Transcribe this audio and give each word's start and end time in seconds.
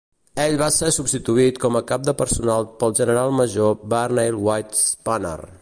Ell 0.43 0.55
va 0.61 0.69
ser 0.77 0.87
substituït 0.95 1.59
com 1.67 1.77
a 1.79 1.83
cap 1.93 2.07
de 2.09 2.17
personal 2.23 2.67
pel 2.81 2.97
general 3.03 3.39
major 3.43 3.79
Barney 3.95 4.37
White-Spunner. 4.49 5.41